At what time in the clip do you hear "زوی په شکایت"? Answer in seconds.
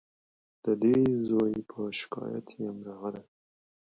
1.27-2.47